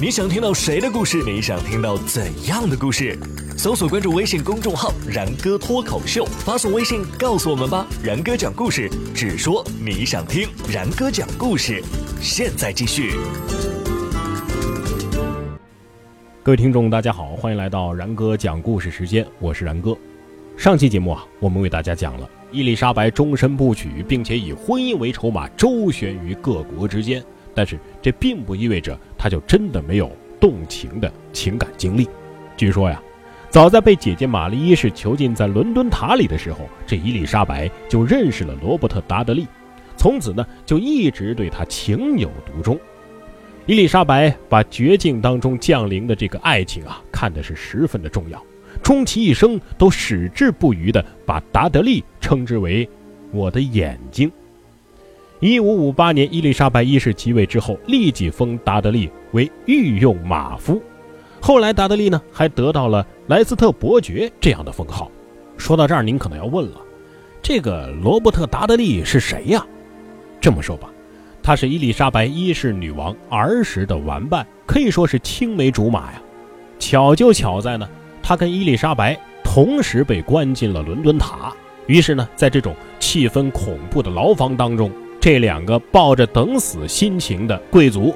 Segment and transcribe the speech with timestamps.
[0.00, 1.24] 你想听到谁的故事？
[1.24, 3.18] 你想听到怎样的故事？
[3.56, 7.84] 搜索关注微信公众号“然哥脱口秀”，发送微信告诉我们吧。
[8.00, 10.48] 然哥讲故事，只说你想听。
[10.72, 11.82] 然哥讲故事，
[12.20, 13.14] 现在继续。
[16.44, 19.98] 各位听众，大家好，欢迎来到然哥讲故事时间，我是然哥。
[20.56, 27.20] 上期节目啊，我们为大家讲了伊丽莎白终身不娶，并且以婚姻为筹码周旋于各国之间。
[27.58, 32.08] 但是这并不意味着他就真的没有动情的情感经历。
[32.56, 33.02] 据说呀，
[33.50, 39.44] 早在被姐姐玛丽一世囚禁在伦敦塔里的时候，这伊丽莎白就认识了罗伯特·达德利，
[39.96, 42.78] 从此呢就一直对他情有独钟。
[43.66, 48.40] 伊丽莎白把绝境当中降临的这个爱情啊看的是十分的重要，
[48.84, 52.88] 终其一生都矢志不渝的把达德利称之为
[53.34, 54.30] “我的眼睛”。
[55.40, 60.82] 一五五八年，伊丽莎白一世即位之后，立即封达德利为御用马夫。
[61.40, 65.08] 后来，达德利呢还得到了莱斯特伯爵这样的封号。
[65.56, 66.80] 说到这儿，您可能要问了：
[67.40, 69.64] 这个罗伯特·达德利是谁呀？
[70.40, 70.90] 这么说吧，
[71.40, 76.20] 他是伊丽莎白一世女王儿时的玩伴，可以说是青梅竹马呀。
[76.80, 77.88] 巧就巧在呢，
[78.20, 81.52] 他跟伊丽莎白同时被关进了伦敦塔。
[81.86, 84.90] 于是呢，在这种气氛恐怖的牢房当中。
[85.28, 88.14] 这两个抱着等死心情的贵族，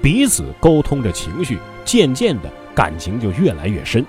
[0.00, 4.02] 彼此沟通着情绪，渐渐的感情就越来越深。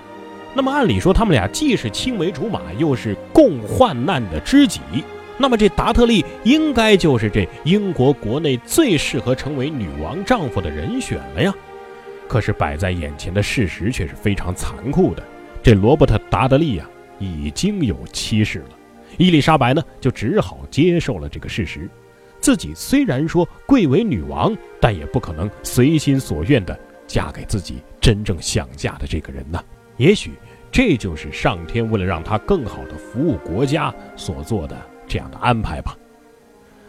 [0.54, 4.80] 那么按理说，他们俩既是青梅竹马，又是共患难的知己。
[5.36, 11.52] 那么这达特利应该就是这英国国内最适合成为女王丈夫的人选了呀。
[12.26, 15.22] 可是摆在眼前的事实却是非常残酷的：
[15.62, 18.70] 这罗伯特·达德利呀，已经有妻室了。
[19.18, 21.86] 伊丽莎白呢，就只好接受了这个事实。
[22.40, 29.62] 自己虽然说贵为女王，但也不可能随心所愿的嫁给自己真正想嫁的这个人呢。
[29.96, 30.32] 也许
[30.72, 35.96] 这就是上天为了让她更好的服务国家所做的这样的安排吧。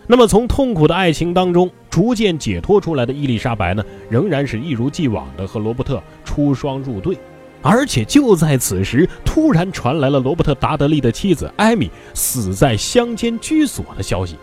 [0.07, 7.18] 那么从痛苦的爱情当中逐渐解脱出来的伊丽莎白呢，仍然是一如既往的和罗伯特出双入对，
[7.62, 14.38] 而且就在此时，突然传来了罗伯特达德利的妻子艾米死在乡间居所的消息。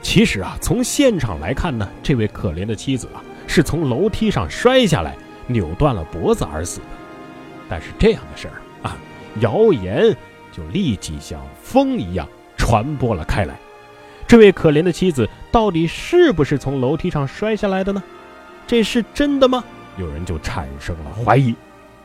[0.00, 5.16] 其实啊，从现场来看呢，这位可怜的妻子啊，是从楼梯上摔下来，
[5.46, 6.86] 扭断了脖子而死的。
[7.68, 8.96] 但是这样的事儿啊，
[9.40, 10.16] 谣言
[10.50, 12.26] 就立即像风一样
[12.56, 13.58] 传播了开来。
[14.26, 18.02] 这位可怜的妻子到底是不是从楼梯上摔下来的呢？
[18.66, 19.62] 这是真的吗？
[19.98, 21.54] 有人就产生了怀疑，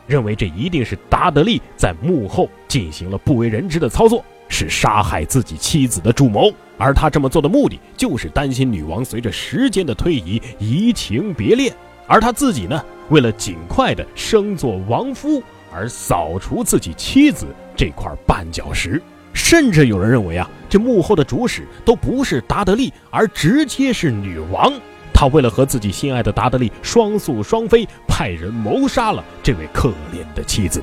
[0.06, 4.24] 认为这一定是达德利在幕后进行了不为人知的操作。
[4.46, 11.74] 是杀害自己妻子的主谋，而他这么做的目的，就是担心女王随着时间的推移移情别恋，
[12.06, 15.42] 而他自己呢，为了尽快的升做王夫
[15.72, 17.46] 而扫除自己妻子
[17.76, 19.00] 这块绊脚石。
[19.32, 24.72] 甚至有人认为啊，这幕后的主使都不是达德利，而直接是女王。
[25.12, 30.82] 他为了和自己心爱的达德利双宿双飞，派人谋杀了这位可怜的妻子。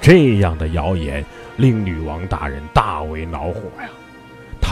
[0.00, 1.24] 这样的谣言。
[1.58, 3.90] 令女王大人大为恼火呀，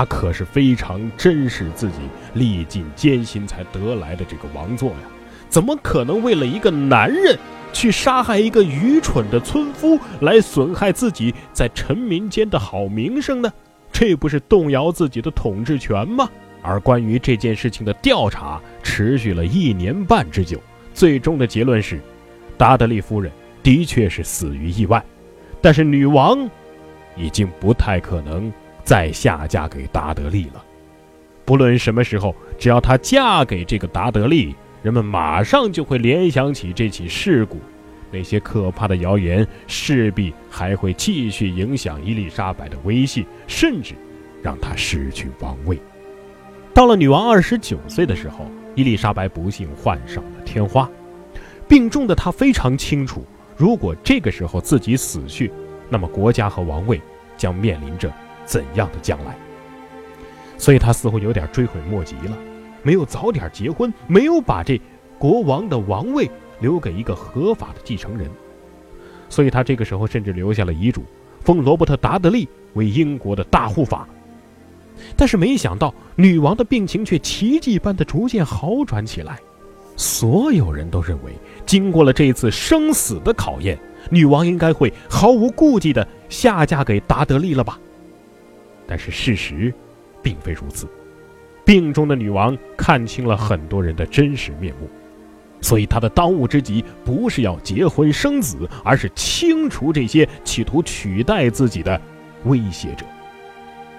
[0.00, 1.99] 他可是非常珍视自己
[2.33, 4.97] 历尽艰辛才得来的这个王座呀，
[5.50, 7.38] 怎么可能为了一个男人
[7.71, 13.53] 去杀害一个愚蠢的村夫，来损害自己在臣民间的好名声呢？
[13.93, 16.31] 这不是动摇自己的统治权吗？
[16.62, 20.59] 而关于这件事情的调查持续了一年半之久，
[20.94, 22.00] 最终的结论是，
[22.56, 23.31] 达德利夫人
[23.62, 25.05] 的确是死于意外，
[25.60, 26.49] 但是女王。
[27.16, 28.50] 已经不太可能
[28.85, 30.65] 再下嫁给达德利了。
[31.45, 37.59] 不论什么时候，只要她嫁给这个达德利，人们马上就会联想起这起事故。
[38.13, 43.95] 那些可怕的谣言势必还会继续影响伊丽莎白的威信，甚至
[44.43, 45.81] 让她失去王位。
[46.75, 50.91] 到了女王二十九岁的时候，伊丽莎白不幸患上了天花。
[51.69, 53.25] 病重的她非常清楚，
[53.57, 55.53] 如果这个时候自己死去，
[55.89, 57.01] 那么国家和王位。
[57.37, 58.13] 将面临着
[58.51, 59.39] 怎样的将来？
[60.59, 62.37] 所以他似乎有点追悔莫及了，
[62.83, 64.81] 没有早点结婚，没有把这
[65.21, 68.29] 国王的王位留给一个合法的继承人。
[69.29, 71.05] 所以他这个时候甚至留下了遗嘱，
[71.45, 74.05] 封罗伯特·达德利为英国的大护法。
[75.17, 79.39] 但是没想到，女王的病情却奇迹般的逐渐好转起来。
[79.95, 81.33] 所有人都认为，
[81.65, 83.79] 经过了这次生死的考验。
[84.11, 87.79] 女王应该会毫无顾忌的下嫁给达德利了吧？
[88.91, 89.72] 但是事实，
[90.21, 90.89] 并非如此。
[91.65, 94.91] 病中的女王看清了很多人的真实面目。
[95.60, 102.01] 所以她的当务之急不是要结婚生子，而是清除这些企图取代自己的
[102.47, 103.07] 威胁者。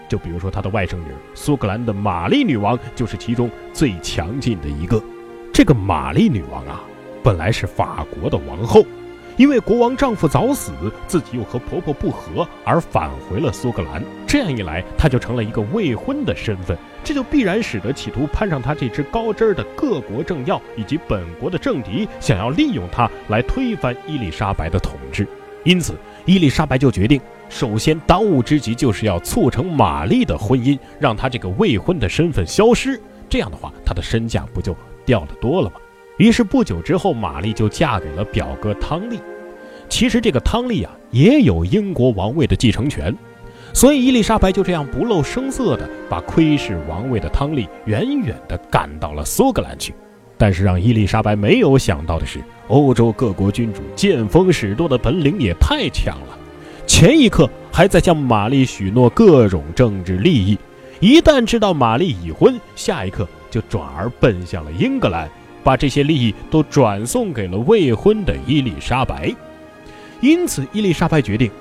[0.10, 5.02] 就比如说他的外甥女苏格兰的玛丽女王，就是其中最强劲的一个。
[5.54, 6.82] 这个玛丽女王啊，
[7.24, 8.84] 本来是法国的王后，
[9.42, 10.72] 因为国王丈夫早死，
[11.08, 14.00] 自己又和婆婆不和，而返回了苏格兰。
[14.28, 16.78] 这样一来，她就成了一个未婚的身份。
[17.04, 25.28] 这就必然使得企图攀上他这支高枝儿的各国政要以及本国的政敌，想要利用他来推翻伊丽莎白的统治。
[25.64, 25.96] 因此，
[26.28, 33.02] 伊丽莎白就决定，首先当务之急就是要促成玛丽的婚姻，让她这个未婚的身份消失。
[33.28, 35.78] 这样的话，她的身价不就掉得多了吗？
[36.18, 39.20] 于是不久之后，玛丽就嫁给了表哥汤利。
[39.92, 43.14] 其实这个汤利啊，也有英国王位的继承权。
[43.74, 49.94] 所以伊丽莎白就这样不露声色地把窥视王位的汤利远远地赶到了苏格兰去。
[50.38, 52.40] 但是让伊丽莎白没有想到的是，
[52.70, 56.38] 欧洲各国君主见风使舵的本领也太强了。
[56.88, 60.58] 前一刻还在向玛丽许诺各种政治利益，
[61.02, 65.30] 一旦知道玛丽已婚，下一刻就转而奔向了英格兰，
[65.66, 69.36] 把这些利益都转送给了未婚的伊丽莎白。
[70.22, 71.52] 因此，伊丽莎白决定。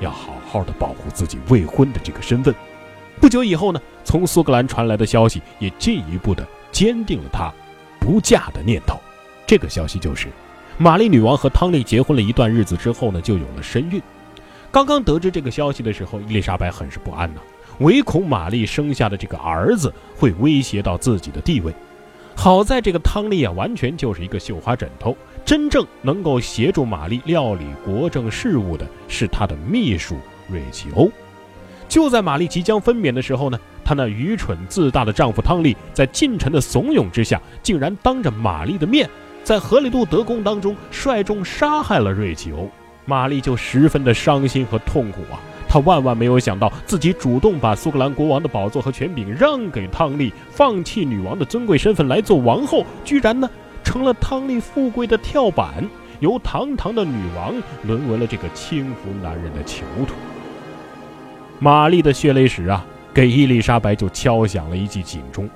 [0.00, 2.52] 要好好的保护自己未婚的这个身份。
[3.20, 7.52] 不久以后呢，从苏格兰传来的消息也进一步的坚定了她
[8.00, 8.98] 不嫁的念头。
[9.46, 10.28] 这个消息就是，
[10.78, 14.02] 玛丽女王和汤利结婚了一段日子之后呢，就有了身孕。
[14.72, 17.40] 刚刚得知这个消息的时候，伊丽莎白很是不安呐，
[17.78, 21.72] 唯恐玛丽生下的这个儿子会威胁到自己的地位。
[22.34, 25.16] 好在这个汤利啊，完全就是一个绣花枕头。
[25.44, 30.16] 真正能够协助玛丽料理国政事务的是她的秘书
[30.48, 31.10] 瑞奇欧。
[31.86, 39.08] 就在玛丽即将分娩的时候呢，她那愚蠢自大的丈夫汤利在近臣的怂恿之下，竟然当着玛丽的面，
[39.42, 42.68] 在荷里度德宫当中率众杀害了瑞奇欧。
[43.04, 45.36] 玛丽就十分的伤心和痛苦啊！
[45.68, 53.48] 她万万没有想到，自己主动把苏格兰国王的宝座和权柄让给汤利，放弃女王的尊贵身份来做王后，居然呢。
[53.84, 55.88] 成了汤利富贵的跳板，
[56.18, 60.14] 由堂堂的女王沦为了这个轻浮男人的囚徒。
[61.60, 65.48] 玛丽的血泪史啊，给伊丽莎白就敲响了一记警钟。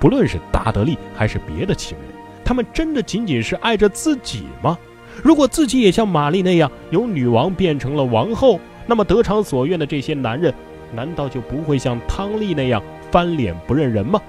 [0.00, 2.08] 不论是达德利还是别的情人，
[2.44, 4.76] 他们真的仅仅是爱着自己吗？
[5.22, 10.52] 如果自己也像玛丽那样由女王变成了王后，那么得偿所愿的这些男人，
[10.94, 14.20] 难道就不会像汤利那样翻脸不认人吗？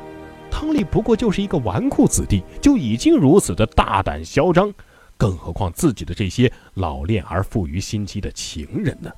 [0.60, 4.74] 汤利不过就是一个纨绔子弟，就已经如此的大胆嚣张，
[5.16, 9.12] 更何况自己的这些老练而富于心机的情人呢？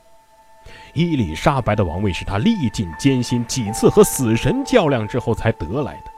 [0.93, 6.11] 伊丽莎白的王位是他历尽艰辛，几次和死神较量之后才得来的，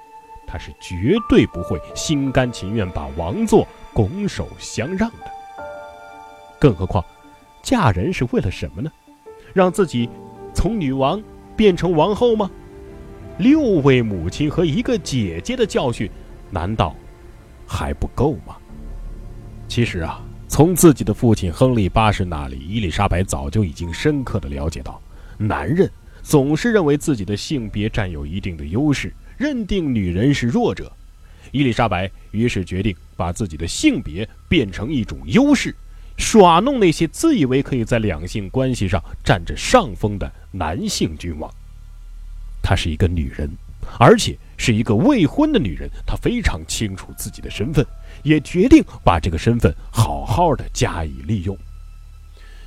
[0.48, 5.32] 他是绝对不会心甘情愿把王座拱手相让的。
[6.60, 7.06] 更何况，
[7.62, 8.92] 嫁人是为了什么呢？
[9.54, 10.10] 让自己
[10.52, 11.22] 从女王
[11.56, 12.50] 变成王后吗？
[13.38, 16.10] 六位母亲和一个姐姐的教训，
[16.50, 16.96] 难道
[17.66, 18.56] 还不够吗？
[19.68, 25.02] 其实啊，从自己的父亲亨利八世那里，伊丽莎白早就已经深刻的了解到，
[25.38, 25.90] 男人
[26.22, 30.92] 总是认为自己的性别占有一定的优势，认定女人是弱者。
[31.52, 35.76] 伊丽莎白于是决定把自己的性别变成一种优势，
[36.18, 41.52] 耍弄那些自以为可以在两性关系上占着上风的男性君王。
[42.62, 43.50] 她是一个女人，
[44.00, 45.90] 而且是一个未婚的女人。
[46.06, 47.86] 她非常清楚自己的身份，
[48.24, 51.58] 也决定把这个身份好好的加以利用。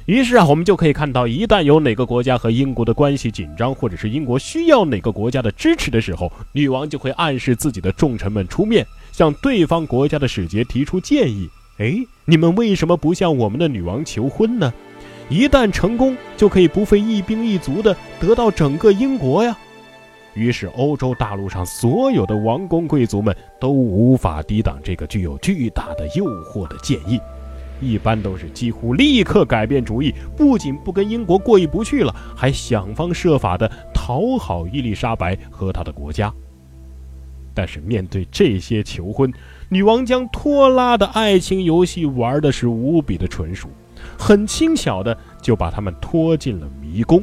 [0.06, 11.48] 于是啊，我们就可以看到，一旦有哪个国家和英国的关系紧张，或者是英国需要哪个国家的支持的时候，女王就会暗示自己的重臣们出面，向对方国家的使节提出建议。
[11.78, 11.96] 哎，
[12.26, 14.70] 你们为什么不向我们的女王求婚呢？
[15.30, 19.56] 一旦成功，就可以不费一兵一卒的得到整个英国呀。
[20.34, 27.20] 于是，欧洲大陆上所有的王公贵族们都无法抵挡这个具有巨大的诱惑的建议，
[27.80, 36.32] 一般都是几乎立刻改变主意，不仅不跟英国过意不去了，还想方设法的讨好伊丽莎白和她的国家。
[37.54, 39.32] 但是，面对这些求婚，
[39.68, 43.68] 女王将拖拉的爱情游戏玩的是无比的纯熟，
[44.18, 47.22] 很轻巧的就把他们拖进了迷宫。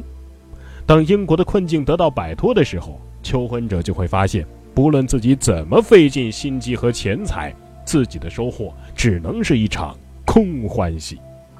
[0.84, 11.18] 当英国的困境得到摆脱的时候，求婚者就会发现，不论自己怎么费尽心机和钱财，自己的收获只能是一场空欢喜。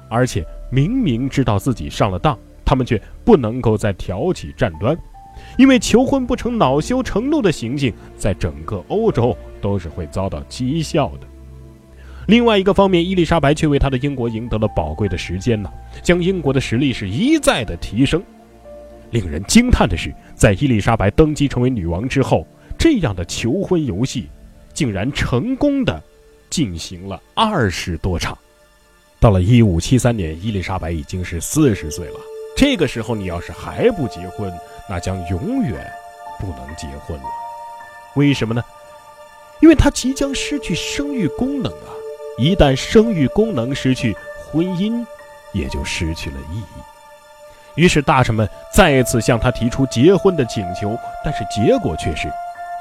[0.09, 4.95] 而且明明知道自己上了当，他们却不能够再挑起战端，
[5.57, 11.27] 因为求婚不成恼羞成怒的行径，在整个欧洲都是会遭到讥笑的。
[12.27, 15.69] 另外一个方面，伊丽莎白却为她的英国赢得了宝贵的时间呢，
[16.03, 18.21] 将英国的实力是一再的提升。
[19.13, 22.47] 令人惊叹的是，在伊丽莎白登基成为女王之后，
[22.79, 24.27] 这样的求婚游戏
[24.73, 26.01] 竟然成功的
[26.49, 28.35] 进行了二十多场。
[29.19, 32.19] 到了一五七三年，伊丽莎白已经是四十岁了。
[32.57, 34.51] 这个时候，你要是还不结婚，
[34.89, 35.87] 那将永远
[36.39, 37.25] 不能结婚了。
[38.15, 38.63] 为什么呢？
[39.61, 41.93] 因为她即将失去生育功能啊！
[42.39, 44.15] 一旦生育功能失去，
[44.51, 45.05] 婚姻
[45.51, 46.92] 也就失去了意义。
[47.75, 52.31] 于是大臣们再次向他提出结婚的请求，但是结果却是，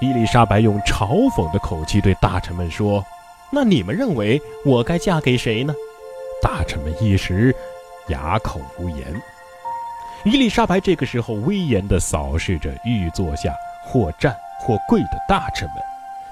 [0.01, 3.05] 伊丽莎白用嘲讽的口气对大臣们说
[3.51, 5.75] ：“那你们认为我该嫁给谁呢？”
[6.43, 7.55] 大臣们一时
[8.09, 8.99] 哑口无言。
[10.25, 15.79] 伊丽莎白这个时候威严地扫视着御座下或站或跪的大臣们，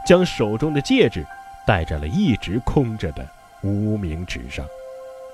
[0.04, 1.26] 将手中的戒指
[1.66, 3.26] 戴在了一直空着的
[3.62, 4.64] 无名指上，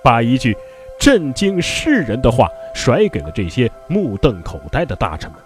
[0.02, 0.56] 把一句
[0.98, 5.40] 震惊世人的话甩给了这些目瞪口呆的大臣们：“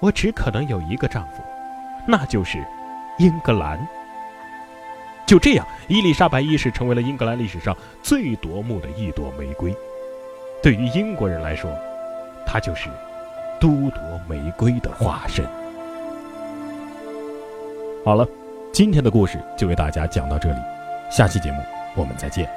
[0.00, 1.42] 我只可能有一个丈夫，
[2.06, 2.58] 那就是
[3.18, 3.78] 英格兰。”
[5.26, 9.74] 就这样，伊丽莎白一世成为了英格兰历史上最夺目的一朵玫瑰。
[10.62, 11.70] 对于英国人来说，
[12.46, 12.88] 她就是
[13.60, 15.44] 都铎玫瑰的化身。
[18.04, 18.26] 好了，
[18.72, 20.58] 今天的故事就为大家讲到这里，
[21.10, 21.62] 下期节目
[21.94, 22.48] 我们再见。